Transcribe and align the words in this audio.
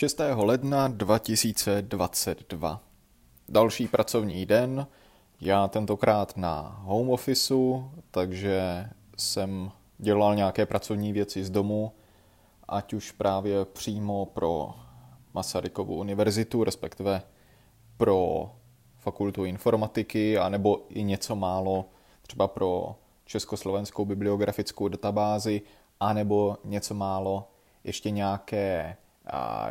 6. 0.00 0.20
ledna 0.36 0.88
2022. 0.88 2.80
Další 3.48 3.88
pracovní 3.88 4.46
den. 4.46 4.86
Já 5.40 5.68
tentokrát 5.68 6.36
na 6.36 6.80
home 6.82 7.10
officeu, 7.10 7.90
takže 8.10 8.88
jsem 9.16 9.70
dělal 9.98 10.34
nějaké 10.34 10.66
pracovní 10.66 11.12
věci 11.12 11.44
z 11.44 11.50
domu, 11.50 11.92
ať 12.68 12.92
už 12.92 13.12
právě 13.12 13.64
přímo 13.64 14.26
pro 14.26 14.74
Masarykovu 15.34 15.96
univerzitu, 15.96 16.64
respektive 16.64 17.22
pro 17.96 18.50
fakultu 18.98 19.44
informatiky, 19.44 20.38
anebo 20.38 20.86
i 20.88 21.02
něco 21.02 21.36
málo 21.36 21.84
třeba 22.22 22.48
pro 22.48 22.96
Československou 23.24 24.04
bibliografickou 24.04 24.88
databázi, 24.88 25.62
anebo 26.00 26.56
něco 26.64 26.94
málo 26.94 27.48
ještě 27.84 28.10
nějaké 28.10 28.96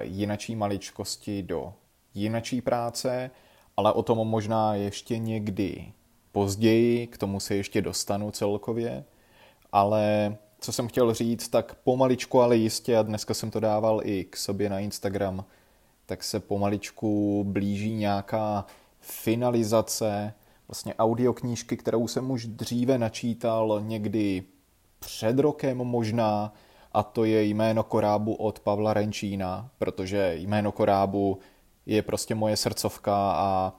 jinačí 0.01 0.55
maličkosti 0.55 1.43
do 1.43 1.73
jinačí 2.13 2.61
práce, 2.61 3.31
ale 3.77 3.93
o 3.93 4.03
tom 4.03 4.27
možná 4.27 4.75
ještě 4.75 5.17
někdy 5.17 5.93
později, 6.31 7.07
k 7.07 7.17
tomu 7.17 7.39
se 7.39 7.55
ještě 7.55 7.81
dostanu 7.81 8.31
celkově. 8.31 9.03
Ale 9.71 10.35
co 10.59 10.71
jsem 10.71 10.87
chtěl 10.87 11.13
říct, 11.13 11.47
tak 11.47 11.75
pomaličku, 11.75 12.41
ale 12.41 12.57
jistě, 12.57 12.97
a 12.97 13.03
dneska 13.03 13.33
jsem 13.33 13.51
to 13.51 13.59
dával 13.59 14.01
i 14.03 14.23
k 14.23 14.37
sobě 14.37 14.69
na 14.69 14.79
Instagram, 14.79 15.45
tak 16.05 16.23
se 16.23 16.39
pomaličku 16.39 17.43
blíží 17.47 17.93
nějaká 17.93 18.65
finalizace 18.99 20.33
vlastně 20.67 20.95
audioknížky, 20.95 21.77
kterou 21.77 22.07
jsem 22.07 22.31
už 22.31 22.45
dříve 22.45 22.97
načítal 22.97 23.81
někdy 23.83 24.43
před 24.99 25.39
rokem 25.39 25.77
možná, 25.77 26.53
a 26.91 27.03
to 27.03 27.25
je 27.25 27.43
jméno 27.43 27.83
Korábu 27.83 28.33
od 28.33 28.59
Pavla 28.59 28.93
Renčína, 28.93 29.69
protože 29.77 30.33
jméno 30.35 30.71
Korábu 30.71 31.39
je 31.85 32.01
prostě 32.01 32.35
moje 32.35 32.57
srdcovka 32.57 33.31
a 33.31 33.73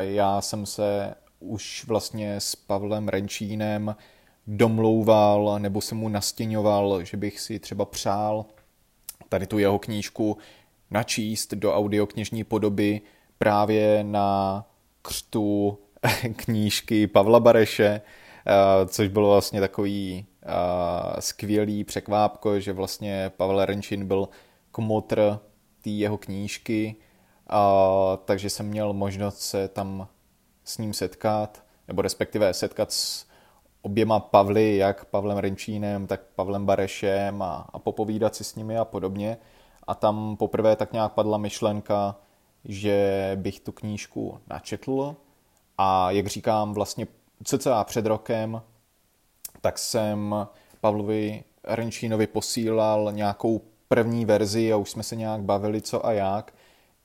já 0.00 0.40
jsem 0.40 0.66
se 0.66 1.14
už 1.40 1.84
vlastně 1.88 2.40
s 2.40 2.56
Pavlem 2.56 3.08
Renčínem 3.08 3.96
domlouval 4.46 5.58
nebo 5.58 5.80
jsem 5.80 5.98
mu 5.98 6.08
nastěňoval, 6.08 7.04
že 7.04 7.16
bych 7.16 7.40
si 7.40 7.58
třeba 7.58 7.84
přál 7.84 8.44
tady 9.28 9.46
tu 9.46 9.58
jeho 9.58 9.78
knížku 9.78 10.38
načíst 10.90 11.54
do 11.54 11.74
audioknižní 11.74 12.44
podoby 12.44 13.00
právě 13.38 14.04
na 14.04 14.64
křtu 15.02 15.78
knížky 16.36 17.06
Pavla 17.06 17.40
Bareše, 17.40 18.00
což 18.86 19.08
bylo 19.08 19.30
vlastně 19.30 19.60
takový 19.60 20.26
skvělý 21.18 21.84
překvápko, 21.84 22.60
že 22.60 22.72
vlastně 22.72 23.30
Pavel 23.36 23.64
Renčin 23.64 24.06
byl 24.06 24.28
komotr 24.70 25.38
té 25.82 25.90
jeho 25.90 26.18
knížky, 26.18 26.96
a, 27.48 28.18
takže 28.24 28.50
jsem 28.50 28.66
měl 28.66 28.92
možnost 28.92 29.40
se 29.40 29.68
tam 29.68 30.08
s 30.64 30.78
ním 30.78 30.94
setkat, 30.94 31.64
nebo 31.88 32.02
respektive 32.02 32.54
setkat 32.54 32.92
s 32.92 33.26
oběma 33.82 34.20
Pavly, 34.20 34.76
jak 34.76 35.04
Pavlem 35.04 35.38
Renčínem, 35.38 36.06
tak 36.06 36.20
Pavlem 36.34 36.66
Barešem 36.66 37.42
a, 37.42 37.68
a 37.72 37.78
popovídat 37.78 38.34
si 38.34 38.44
s 38.44 38.54
nimi 38.54 38.78
a 38.78 38.84
podobně. 38.84 39.38
A 39.86 39.94
tam 39.94 40.36
poprvé 40.36 40.76
tak 40.76 40.92
nějak 40.92 41.12
padla 41.12 41.38
myšlenka, 41.38 42.16
že 42.64 43.32
bych 43.34 43.60
tu 43.60 43.72
knížku 43.72 44.40
načetl 44.46 45.16
a 45.78 46.10
jak 46.10 46.26
říkám, 46.26 46.74
vlastně 46.74 47.06
cca 47.44 47.84
před 47.84 48.06
rokem 48.06 48.62
tak 49.60 49.78
jsem 49.78 50.34
Pavlovi 50.80 51.44
Renčínovi 51.64 52.26
posílal 52.26 53.12
nějakou 53.12 53.60
první 53.88 54.24
verzi 54.24 54.72
a 54.72 54.76
už 54.76 54.90
jsme 54.90 55.02
se 55.02 55.16
nějak 55.16 55.40
bavili 55.42 55.82
co 55.82 56.06
a 56.06 56.12
jak. 56.12 56.54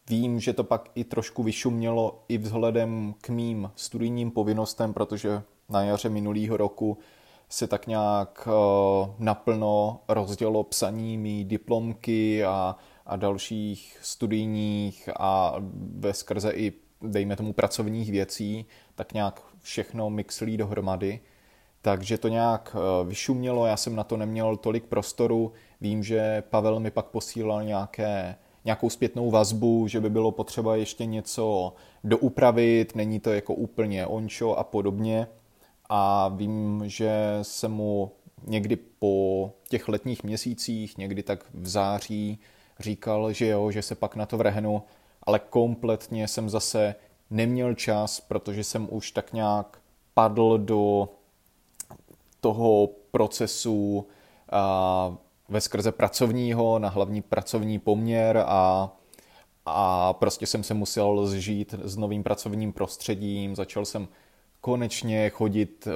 Vím, 0.09 0.39
že 0.39 0.53
to 0.53 0.63
pak 0.63 0.89
i 0.95 1.03
trošku 1.03 1.43
vyšumělo 1.43 2.23
i 2.27 2.37
vzhledem 2.37 3.15
k 3.21 3.29
mým 3.29 3.71
studijním 3.75 4.31
povinnostem, 4.31 4.93
protože 4.93 5.41
na 5.69 5.81
jaře 5.81 6.09
minulého 6.09 6.57
roku 6.57 6.97
se 7.49 7.67
tak 7.67 7.87
nějak 7.87 8.47
uh, 8.47 9.09
naplno 9.19 9.99
rozdělo 10.07 10.63
psaní 10.63 11.17
mý 11.17 11.45
diplomky 11.45 12.45
a, 12.45 12.75
a 13.05 13.15
dalších 13.15 13.97
studijních 14.01 15.09
a 15.19 15.55
ve 15.95 16.13
skrze 16.13 16.51
i, 16.51 16.73
dejme 17.01 17.35
tomu, 17.35 17.53
pracovních 17.53 18.11
věcí, 18.11 18.65
tak 18.95 19.13
nějak 19.13 19.41
všechno 19.61 20.09
mixlí 20.09 20.57
dohromady 20.57 21.19
takže 21.85 22.17
to 22.17 22.27
nějak 22.27 22.75
eh, 22.75 23.05
vyšumělo, 23.05 23.65
já 23.65 23.77
jsem 23.77 23.95
na 23.95 24.03
to 24.03 24.17
neměl 24.17 24.57
tolik 24.57 24.83
prostoru. 24.85 25.51
Vím, 25.81 26.03
že 26.03 26.43
Pavel 26.49 26.79
mi 26.79 26.91
pak 26.91 27.05
posílal 27.05 27.63
nějaké, 27.63 28.35
nějakou 28.65 28.89
zpětnou 28.89 29.31
vazbu, 29.31 29.87
že 29.87 29.99
by 29.99 30.09
bylo 30.09 30.31
potřeba 30.31 30.75
ještě 30.75 31.05
něco 31.05 31.73
doupravit, 32.03 32.95
není 32.95 33.19
to 33.19 33.33
jako 33.33 33.53
úplně 33.53 34.05
ončo 34.05 34.55
a 34.55 34.63
podobně. 34.63 35.27
A 35.89 36.27
vím, 36.27 36.83
že 36.85 37.39
se 37.41 37.67
mu 37.67 38.11
někdy 38.47 38.75
po 38.75 39.51
těch 39.69 39.87
letních 39.87 40.23
měsících, 40.23 40.97
někdy 40.97 41.23
tak 41.23 41.45
v 41.53 41.67
září, 41.67 42.39
říkal, 42.79 43.33
že 43.33 43.47
jo, 43.47 43.71
že 43.71 43.81
se 43.81 43.95
pak 43.95 44.15
na 44.15 44.25
to 44.25 44.37
vrhnu, 44.37 44.83
ale 45.23 45.39
kompletně 45.39 46.27
jsem 46.27 46.49
zase 46.49 46.95
neměl 47.29 47.73
čas, 47.73 48.19
protože 48.19 48.63
jsem 48.63 48.87
už 48.91 49.11
tak 49.11 49.33
nějak 49.33 49.79
padl 50.13 50.57
do 50.57 51.09
toho 52.43 52.89
procesu 53.11 54.07
ve 55.49 55.61
skrze 55.61 55.91
pracovního 55.91 56.79
na 56.79 56.89
hlavní 56.89 57.21
pracovní 57.21 57.79
poměr 57.79 58.43
a, 58.47 58.91
a 59.65 60.13
prostě 60.13 60.45
jsem 60.45 60.63
se 60.63 60.73
musel 60.73 61.27
zžít 61.27 61.75
s 61.83 61.97
novým 61.97 62.23
pracovním 62.23 62.73
prostředím, 62.73 63.55
začal 63.55 63.85
jsem 63.85 64.07
konečně 64.61 65.29
chodit 65.29 65.87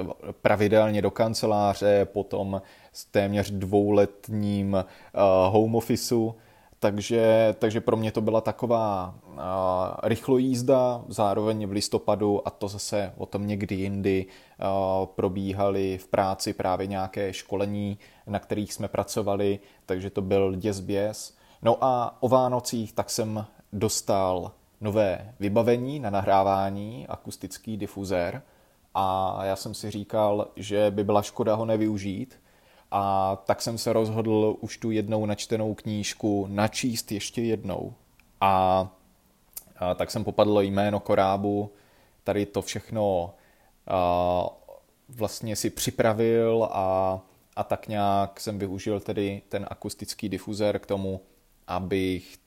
pravidelně 0.42 1.02
do 1.02 1.10
kanceláře, 1.10 2.04
potom 2.04 2.62
s 2.92 3.04
téměř 3.04 3.50
dvouletním 3.50 4.74
uh, 4.74 4.82
home 5.52 5.74
officeu, 5.74 6.34
takže, 6.80 7.54
takže 7.58 7.80
pro 7.80 7.96
mě 7.96 8.12
to 8.12 8.20
byla 8.20 8.40
taková 8.40 9.14
uh, 9.26 9.38
rychlojízda, 10.02 11.04
zároveň 11.08 11.66
v 11.66 11.72
listopadu 11.72 12.48
a 12.48 12.50
to 12.50 12.68
zase 12.68 13.12
o 13.16 13.26
tom 13.26 13.46
někdy 13.46 13.74
jindy 13.74 14.26
uh, 14.26 15.06
probíhaly 15.06 15.98
v 15.98 16.06
práci 16.08 16.52
právě 16.52 16.86
nějaké 16.86 17.32
školení, 17.32 17.98
na 18.26 18.38
kterých 18.38 18.72
jsme 18.72 18.88
pracovali, 18.88 19.58
takže 19.86 20.10
to 20.10 20.22
byl 20.22 20.54
děs 20.54 20.80
běs. 20.80 21.36
No 21.62 21.84
a 21.84 22.16
o 22.20 22.28
Vánocích 22.28 22.92
tak 22.92 23.10
jsem 23.10 23.46
dostal 23.72 24.52
nové 24.80 25.34
vybavení 25.40 26.00
na 26.00 26.10
nahrávání, 26.10 27.06
akustický 27.08 27.76
difuzér 27.76 28.42
a 28.94 29.38
já 29.44 29.56
jsem 29.56 29.74
si 29.74 29.90
říkal, 29.90 30.46
že 30.56 30.90
by 30.90 31.04
byla 31.04 31.22
škoda 31.22 31.54
ho 31.54 31.64
nevyužít, 31.64 32.40
a 32.90 33.36
tak 33.36 33.62
jsem 33.62 33.78
se 33.78 33.92
rozhodl 33.92 34.56
už 34.60 34.78
tu 34.78 34.90
jednou 34.90 35.26
načtenou 35.26 35.74
knížku 35.74 36.46
načíst 36.50 37.12
ještě 37.12 37.42
jednou. 37.42 37.94
A, 38.40 38.88
a 39.76 39.94
tak 39.94 40.10
jsem 40.10 40.24
popadl 40.24 40.60
jméno 40.60 41.00
Korábu, 41.00 41.72
tady 42.24 42.46
to 42.46 42.62
všechno 42.62 43.34
a, 43.86 44.46
vlastně 45.08 45.56
si 45.56 45.70
připravil 45.70 46.68
a, 46.72 47.20
a 47.56 47.64
tak 47.64 47.88
nějak 47.88 48.40
jsem 48.40 48.58
využil 48.58 49.00
tedy 49.00 49.42
ten 49.48 49.66
akustický 49.70 50.28
difuzér 50.28 50.78
k 50.78 50.86
tomu, 50.86 51.20
abych 51.66 52.38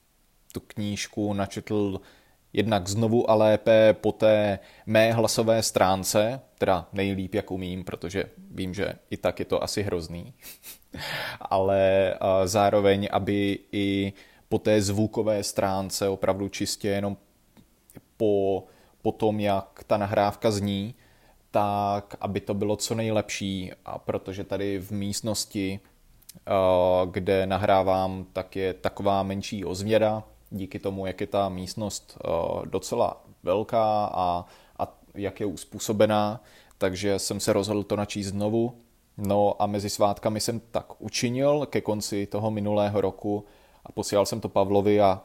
tu 0.52 0.60
knížku 0.60 1.32
načetl 1.32 2.00
jednak 2.52 2.88
znovu 2.88 3.30
a 3.30 3.34
lépe 3.34 3.94
po 4.00 4.12
té 4.12 4.58
mé 4.86 5.12
hlasové 5.12 5.62
stránce, 5.62 6.40
teda 6.58 6.88
nejlíp, 6.92 7.34
jak 7.34 7.50
umím, 7.50 7.84
protože 7.84 8.24
vím, 8.50 8.74
že 8.74 8.92
i 9.10 9.16
tak 9.16 9.38
je 9.38 9.44
to 9.44 9.62
asi 9.62 9.82
hrozný, 9.82 10.34
ale 11.40 12.14
zároveň, 12.44 13.08
aby 13.12 13.58
i 13.72 14.12
po 14.48 14.58
té 14.58 14.82
zvukové 14.82 15.42
stránce 15.42 16.08
opravdu 16.08 16.48
čistě 16.48 16.88
jenom 16.88 17.16
po, 18.16 18.64
po 19.02 19.12
tom, 19.12 19.40
jak 19.40 19.84
ta 19.86 19.96
nahrávka 19.96 20.50
zní, 20.50 20.94
tak 21.50 22.16
aby 22.20 22.40
to 22.40 22.54
bylo 22.54 22.76
co 22.76 22.94
nejlepší, 22.94 23.72
a 23.84 23.98
protože 23.98 24.44
tady 24.44 24.78
v 24.78 24.90
místnosti, 24.90 25.80
kde 27.10 27.46
nahrávám, 27.46 28.26
tak 28.32 28.56
je 28.56 28.74
taková 28.74 29.22
menší 29.22 29.64
ozvěda, 29.64 30.24
díky 30.52 30.78
tomu, 30.78 31.06
jak 31.06 31.20
je 31.20 31.26
ta 31.26 31.48
místnost 31.48 32.18
docela 32.64 33.24
velká 33.42 34.10
a 34.14 34.46
jak 35.14 35.40
je 35.40 35.46
uspůsobená, 35.46 36.40
takže 36.78 37.18
jsem 37.18 37.40
se 37.40 37.52
rozhodl 37.52 37.82
to 37.82 37.96
načíst 37.96 38.26
znovu. 38.26 38.78
No 39.16 39.62
a 39.62 39.66
mezi 39.66 39.90
svátkami 39.90 40.40
jsem 40.40 40.60
tak 40.60 41.02
učinil 41.02 41.66
ke 41.66 41.80
konci 41.80 42.26
toho 42.26 42.50
minulého 42.50 43.00
roku 43.00 43.44
a 43.86 43.92
posílal 43.92 44.26
jsem 44.26 44.40
to 44.40 44.48
Pavlovi 44.48 45.00
a 45.00 45.22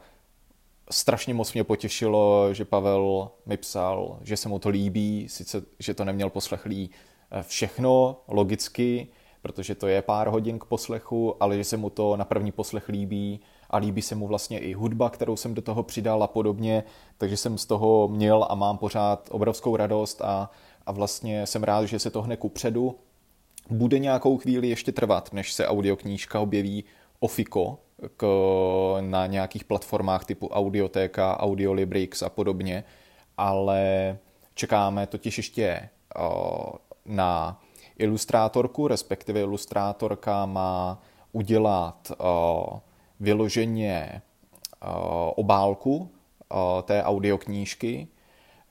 strašně 0.90 1.34
moc 1.34 1.52
mě 1.52 1.64
potěšilo, 1.64 2.54
že 2.54 2.64
Pavel 2.64 3.30
mi 3.46 3.56
psal, 3.56 4.18
že 4.22 4.36
se 4.36 4.48
mu 4.48 4.58
to 4.58 4.68
líbí, 4.68 5.28
sice, 5.28 5.62
že 5.78 5.94
to 5.94 6.04
neměl 6.04 6.30
poslechlý 6.30 6.90
eh, 7.30 7.42
všechno 7.42 8.20
logicky, 8.28 9.08
protože 9.42 9.74
to 9.74 9.86
je 9.86 10.02
pár 10.02 10.28
hodin 10.28 10.58
k 10.58 10.64
poslechu, 10.64 11.42
ale 11.42 11.56
že 11.56 11.64
se 11.64 11.76
mu 11.76 11.90
to 11.90 12.16
na 12.16 12.24
první 12.24 12.52
poslech 12.52 12.88
líbí 12.88 13.40
a 13.70 13.76
líbí 13.76 14.02
se 14.02 14.14
mu 14.14 14.26
vlastně 14.26 14.58
i 14.58 14.72
hudba, 14.72 15.10
kterou 15.10 15.36
jsem 15.36 15.54
do 15.54 15.62
toho 15.62 15.82
přidal 15.82 16.22
a 16.22 16.26
podobně, 16.26 16.84
takže 17.18 17.36
jsem 17.36 17.58
z 17.58 17.66
toho 17.66 18.08
měl 18.08 18.46
a 18.50 18.54
mám 18.54 18.78
pořád 18.78 19.28
obrovskou 19.30 19.76
radost 19.76 20.22
a, 20.22 20.50
a 20.86 20.92
vlastně 20.92 21.46
jsem 21.46 21.64
rád, 21.64 21.84
že 21.84 21.98
se 21.98 22.10
to 22.10 22.22
hne 22.22 22.36
ku 22.36 22.48
předu. 22.48 22.98
Bude 23.70 23.98
nějakou 23.98 24.38
chvíli 24.38 24.68
ještě 24.68 24.92
trvat, 24.92 25.32
než 25.32 25.52
se 25.52 25.66
audioknížka 25.66 26.40
objeví 26.40 26.84
ofiko 27.20 27.78
k, 28.16 28.26
na 29.00 29.26
nějakých 29.26 29.64
platformách 29.64 30.24
typu 30.24 30.48
Audioteka, 30.48 31.40
Audiolibrix 31.40 32.22
a 32.22 32.28
podobně, 32.28 32.84
ale 33.36 34.18
čekáme 34.54 35.06
totiž 35.06 35.36
ještě 35.36 35.88
na 37.04 37.60
ilustrátorku, 37.98 38.88
respektive 38.88 39.40
ilustrátorka 39.40 40.46
má 40.46 41.02
udělat 41.32 42.12
vyloženě 43.20 44.22
obálku 45.34 46.10
té 46.82 47.02
audioknížky, 47.02 48.08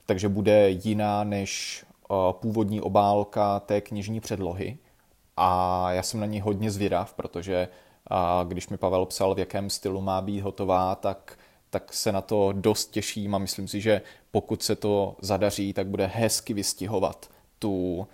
takže 0.05 0.29
bude 0.29 0.69
jiná 0.69 1.23
než 1.23 1.85
původní 2.31 2.81
obálka 2.81 3.59
té 3.59 3.81
knižní 3.81 4.19
předlohy. 4.19 4.77
A 5.38 5.91
já 5.91 6.03
jsem 6.03 6.19
na 6.19 6.25
ní 6.25 6.41
hodně 6.41 6.71
zvědav, 6.71 7.13
protože 7.13 7.67
když 8.47 8.69
mi 8.69 8.77
Pavel 8.77 9.05
psal, 9.05 9.35
v 9.35 9.39
jakém 9.39 9.69
stylu 9.69 10.01
má 10.01 10.21
být 10.21 10.41
hotová, 10.41 10.95
tak, 10.95 11.39
tak 11.69 11.93
se 11.93 12.11
na 12.11 12.21
to 12.21 12.51
dost 12.51 12.91
těším 12.91 13.35
a 13.35 13.38
myslím 13.38 13.67
si, 13.67 13.81
že 13.81 14.01
pokud 14.31 14.63
se 14.63 14.75
to 14.75 15.15
zadaří, 15.21 15.73
tak 15.73 15.88
bude 15.88 16.05
hezky 16.05 16.53
vystihovat 16.53 17.29
tu, 17.59 18.07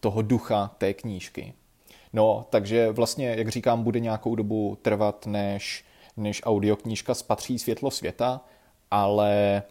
toho 0.00 0.22
ducha 0.22 0.70
té 0.78 0.94
knížky. 0.94 1.54
No, 2.12 2.46
takže 2.50 2.92
vlastně, 2.92 3.34
jak 3.38 3.48
říkám, 3.48 3.82
bude 3.82 4.00
nějakou 4.00 4.34
dobu 4.34 4.78
trvat, 4.82 5.26
než, 5.26 5.84
než 6.16 6.42
audioknížka 6.44 7.14
spatří 7.14 7.58
světlo 7.58 7.90
světa, 7.90 8.40
ale 8.90 9.62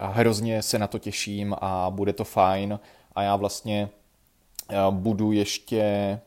hrozně 0.00 0.62
se 0.62 0.78
na 0.78 0.86
to 0.86 0.98
těším 0.98 1.54
a 1.60 1.90
bude 1.90 2.12
to 2.12 2.24
fajn. 2.24 2.80
A 3.12 3.22
já 3.22 3.36
vlastně 3.36 3.88
budu 4.90 5.32
ještě 5.32 6.20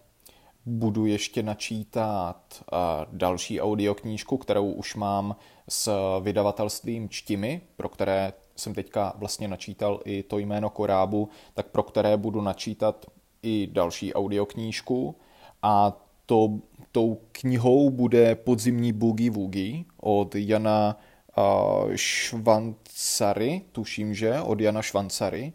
budu 0.66 1.06
ještě 1.06 1.44
načítat 1.44 2.64
další 3.12 3.62
audioknížku, 3.62 4.38
kterou 4.38 4.72
už 4.72 4.96
mám 4.96 5.36
s 5.70 5.92
vydavatelstvím 6.20 7.10
Čtimi, 7.10 7.62
pro 7.76 7.90
které 7.90 8.34
jsem 8.56 8.74
teďka 8.74 9.14
vlastně 9.16 9.48
načítal 9.48 10.00
i 10.06 10.24
to 10.24 10.38
jméno 10.38 10.70
Korábu, 10.70 11.30
tak 11.54 11.68
pro 11.68 11.84
které 11.84 12.18
budu 12.18 12.42
načítat 12.42 13.06
i 13.44 13.70
další 13.72 14.14
audioknížku 14.14 15.16
a 15.62 15.98
to, 16.26 16.60
tou 16.92 17.22
knihou 17.32 17.90
bude 17.90 18.36
Podzimní 18.36 18.94
boogie 18.94 19.32
woogie 19.32 19.84
od 20.02 20.36
Jana 20.36 21.00
uh, 21.38 21.92
Švancary, 21.96 23.62
tuším, 23.72 24.14
že, 24.14 24.42
od 24.42 24.60
Jana 24.60 24.82
Švancary. 24.82 25.54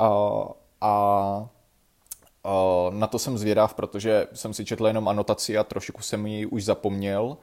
Uh, 0.00 0.48
a 0.80 1.50
uh, 2.46 2.94
na 2.94 3.06
to 3.06 3.18
jsem 3.18 3.38
zvědav, 3.38 3.74
protože 3.74 4.26
jsem 4.32 4.54
si 4.54 4.64
četl 4.64 4.86
jenom 4.86 5.08
anotaci 5.08 5.58
a 5.58 5.64
trošku 5.64 6.02
jsem 6.02 6.26
ji 6.26 6.46
už 6.46 6.64
zapomněl. 6.64 7.36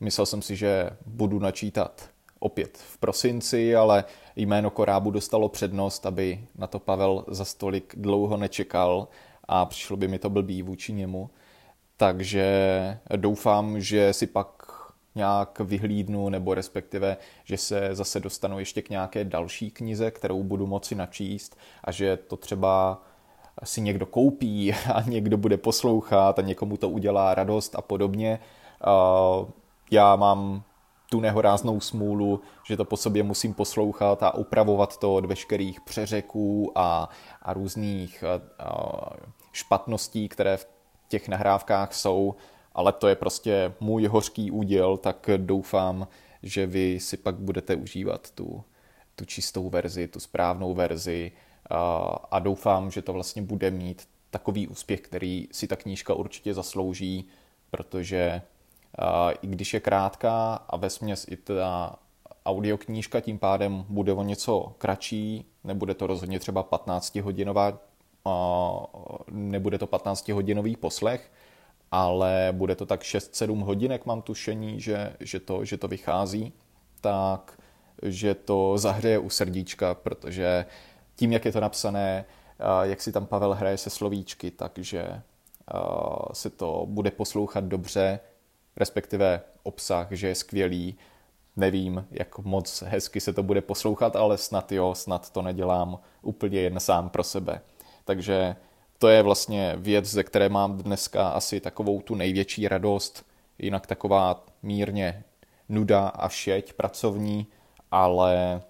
Myslel 0.00 0.26
jsem 0.26 0.42
si, 0.42 0.56
že 0.56 0.90
budu 1.06 1.38
načítat 1.38 2.08
opět 2.38 2.78
v 2.78 2.98
prosinci, 2.98 3.76
ale 3.76 4.04
jméno 4.36 4.70
Korábu 4.70 5.10
dostalo 5.10 5.48
přednost, 5.48 6.06
aby 6.06 6.46
na 6.58 6.66
to 6.66 6.78
Pavel 6.78 7.24
za 7.28 7.44
stolik 7.44 7.94
dlouho 7.96 8.36
nečekal 8.36 9.08
a 9.48 9.64
přišlo 9.64 9.96
by 9.96 10.08
mi 10.08 10.18
to 10.18 10.30
blbý 10.30 10.62
vůči 10.62 10.92
němu. 10.92 11.30
Takže 11.96 12.98
doufám, 13.16 13.80
že 13.80 14.12
si 14.12 14.26
pak 14.26 14.62
nějak 15.14 15.60
vyhlídnu, 15.60 16.28
nebo 16.28 16.54
respektive, 16.54 17.16
že 17.44 17.56
se 17.56 17.88
zase 17.92 18.20
dostanu 18.20 18.58
ještě 18.58 18.82
k 18.82 18.90
nějaké 18.90 19.24
další 19.24 19.70
knize, 19.70 20.10
kterou 20.10 20.42
budu 20.42 20.66
moci 20.66 20.94
načíst 20.94 21.56
a 21.84 21.92
že 21.92 22.16
to 22.16 22.36
třeba 22.36 23.02
si 23.64 23.80
někdo 23.80 24.06
koupí 24.06 24.72
a 24.72 25.02
někdo 25.02 25.36
bude 25.36 25.56
poslouchat 25.56 26.38
a 26.38 26.42
někomu 26.42 26.76
to 26.76 26.88
udělá 26.88 27.34
radost 27.34 27.74
a 27.74 27.82
podobně. 27.82 28.38
Já 29.90 30.16
mám 30.16 30.62
tu 31.14 31.20
nehoráznou 31.20 31.80
smůlu, 31.80 32.40
že 32.66 32.76
to 32.76 32.84
po 32.84 32.96
sobě 32.96 33.22
musím 33.22 33.54
poslouchat 33.54 34.22
a 34.22 34.34
upravovat 34.34 34.96
to 34.96 35.14
od 35.14 35.24
veškerých 35.24 35.80
přeřeků 35.80 36.72
a, 36.74 37.08
a 37.42 37.52
různých 37.52 38.24
a, 38.24 38.40
a 38.64 39.10
špatností, 39.52 40.28
které 40.28 40.56
v 40.56 40.66
těch 41.08 41.28
nahrávkách 41.28 41.94
jsou, 41.94 42.34
ale 42.72 42.92
to 42.92 43.08
je 43.08 43.14
prostě 43.14 43.74
můj 43.80 44.06
hořký 44.06 44.50
úděl, 44.50 44.96
tak 44.96 45.30
doufám, 45.36 46.08
že 46.42 46.66
vy 46.66 47.00
si 47.00 47.16
pak 47.16 47.34
budete 47.34 47.76
užívat 47.76 48.30
tu, 48.30 48.64
tu 49.16 49.24
čistou 49.24 49.70
verzi, 49.70 50.08
tu 50.08 50.20
správnou 50.20 50.74
verzi. 50.74 51.32
A, 51.70 51.78
a 52.30 52.38
doufám, 52.38 52.90
že 52.90 53.02
to 53.02 53.12
vlastně 53.12 53.42
bude 53.42 53.70
mít 53.70 54.08
takový 54.30 54.68
úspěch, 54.68 55.00
který 55.00 55.48
si 55.52 55.66
ta 55.66 55.76
knížka 55.76 56.14
určitě 56.14 56.54
zaslouží, 56.54 57.28
protože 57.70 58.42
i 59.42 59.46
když 59.46 59.74
je 59.74 59.80
krátká 59.80 60.54
a 60.54 60.76
ve 60.76 60.90
směs 60.90 61.26
i 61.28 61.36
ta 61.36 61.96
audioknížka 62.46 63.20
tím 63.20 63.38
pádem 63.38 63.84
bude 63.88 64.12
o 64.12 64.22
něco 64.22 64.74
kratší, 64.78 65.44
nebude 65.64 65.94
to 65.94 66.06
rozhodně 66.06 66.38
třeba 66.38 66.62
15 66.62 67.14
hodinová, 67.14 67.78
nebude 69.30 69.78
to 69.78 69.86
15 69.86 70.28
hodinový 70.28 70.76
poslech, 70.76 71.32
ale 71.90 72.48
bude 72.52 72.74
to 72.74 72.86
tak 72.86 73.02
6-7 73.02 73.64
hodinek, 73.64 74.06
mám 74.06 74.22
tušení, 74.22 74.80
že, 74.80 75.16
že, 75.20 75.40
to, 75.40 75.64
že 75.64 75.76
to 75.76 75.88
vychází, 75.88 76.52
tak 77.00 77.58
že 78.02 78.34
to 78.34 78.78
zahřeje 78.78 79.18
u 79.18 79.30
srdíčka, 79.30 79.94
protože 79.94 80.66
tím, 81.16 81.32
jak 81.32 81.44
je 81.44 81.52
to 81.52 81.60
napsané, 81.60 82.24
jak 82.82 83.02
si 83.02 83.12
tam 83.12 83.26
Pavel 83.26 83.54
hraje 83.54 83.78
se 83.78 83.90
slovíčky, 83.90 84.50
takže 84.50 85.22
se 86.32 86.50
to 86.50 86.86
bude 86.88 87.10
poslouchat 87.10 87.64
dobře, 87.64 88.20
respektive 88.76 89.40
obsah, 89.62 90.08
že 90.10 90.28
je 90.28 90.34
skvělý. 90.34 90.98
Nevím, 91.56 92.06
jak 92.10 92.38
moc 92.38 92.82
hezky 92.86 93.20
se 93.20 93.32
to 93.32 93.42
bude 93.42 93.60
poslouchat, 93.60 94.16
ale 94.16 94.38
snad 94.38 94.72
jo, 94.72 94.94
snad 94.94 95.30
to 95.30 95.42
nedělám 95.42 95.98
úplně 96.22 96.60
jen 96.60 96.80
sám 96.80 97.08
pro 97.08 97.24
sebe. 97.24 97.60
Takže 98.04 98.56
to 98.98 99.08
je 99.08 99.22
vlastně 99.22 99.74
věc, 99.76 100.04
ze 100.04 100.24
které 100.24 100.48
mám 100.48 100.76
dneska 100.76 101.28
asi 101.28 101.60
takovou 101.60 102.00
tu 102.00 102.14
největší 102.14 102.68
radost, 102.68 103.26
jinak 103.58 103.86
taková 103.86 104.46
mírně 104.62 105.24
nuda 105.68 106.08
a 106.08 106.28
šeť 106.28 106.72
pracovní, 106.72 107.46
ale, 107.90 108.62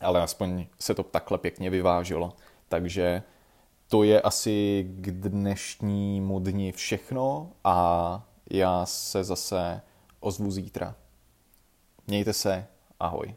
ale 0.00 0.22
aspoň 0.22 0.66
se 0.80 0.94
to 0.94 1.02
takhle 1.02 1.38
pěkně 1.38 1.70
vyvážilo. 1.70 2.32
Takže 2.68 3.22
to 3.88 4.02
je 4.02 4.20
asi 4.20 4.86
k 4.90 5.10
dnešnímu 5.10 6.38
dni 6.38 6.72
všechno 6.72 7.50
a 7.64 8.27
já 8.50 8.86
se 8.86 9.24
zase 9.24 9.80
ozvu 10.20 10.50
zítra. 10.50 10.94
Mějte 12.06 12.32
se, 12.32 12.66
ahoj. 13.00 13.34